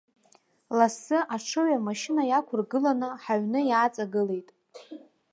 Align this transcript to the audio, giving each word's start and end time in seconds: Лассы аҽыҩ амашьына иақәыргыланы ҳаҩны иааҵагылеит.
Лассы 0.77 1.17
аҽыҩ 1.35 1.71
амашьына 1.77 2.23
иақәыргыланы 2.27 3.09
ҳаҩны 3.23 3.59
иааҵагылеит. 3.69 4.47